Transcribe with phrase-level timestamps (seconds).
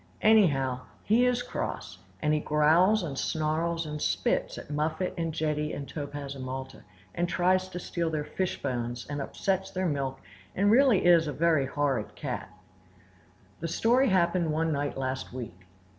[0.23, 5.73] Anyhow, he is cross, and he growls and snarls and spits at Muffet and Jetty
[5.73, 6.81] and Topaz and Malta,
[7.13, 10.19] and tries to steal their fishbones, and upsets their milk,
[10.55, 12.49] and is really a very horrid cat.
[13.59, 15.67] The story happened one night last week.